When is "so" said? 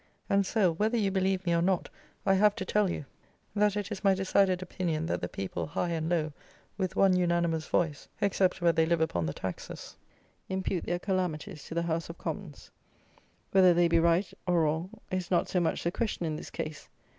15.47-15.59